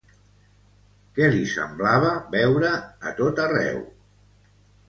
[1.19, 2.73] Què li semblava veure
[3.11, 3.81] a tot arreu?